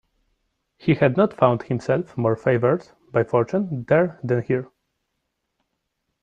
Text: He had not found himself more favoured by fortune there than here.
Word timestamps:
He 0.77 0.95
had 0.95 1.15
not 1.15 1.31
found 1.31 1.61
himself 1.61 2.17
more 2.17 2.35
favoured 2.35 2.87
by 3.11 3.23
fortune 3.23 3.83
there 3.87 4.19
than 4.23 4.41
here. 4.41 4.71